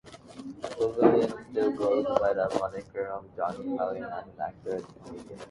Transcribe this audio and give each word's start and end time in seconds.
Sullivan 0.97 1.45
still 1.51 1.71
goes 1.73 2.05
by 2.19 2.33
the 2.33 2.47
moniker 2.59 3.05
of 3.05 3.35
Johnny 3.35 3.77
Valiant 3.77 4.11
as 4.11 4.25
an 4.25 4.41
actor 4.41 4.75
and 4.77 5.05
comedian. 5.05 5.39